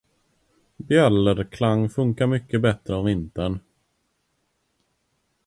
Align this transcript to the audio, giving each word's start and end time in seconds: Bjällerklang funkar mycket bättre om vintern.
Bjällerklang 0.77 1.89
funkar 1.89 2.27
mycket 2.27 2.61
bättre 2.61 2.95
om 2.95 3.05
vintern. 3.05 3.59